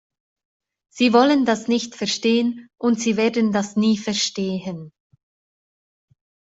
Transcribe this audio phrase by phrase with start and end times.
[0.91, 4.91] Sie wollen das nicht verstehen, und Sie werden das nie verstehen.